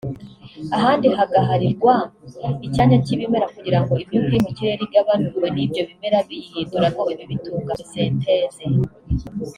ahandi 0.75 1.07
hagaharirwa 1.17 1.93
icyanya 2.67 2.97
cy’ibimera 3.05 3.47
kugira 3.55 3.79
ngo 3.81 3.93
imyuka 4.03 4.27
iri 4.29 4.39
mu 4.45 4.51
kirere 4.57 4.81
igabanurwe 4.85 5.47
n’ibyo 5.55 5.81
bimera 5.89 6.17
biyihinduramo 6.27 7.01
ibibitunga 7.13 7.71
(photosynthese) 7.79 8.63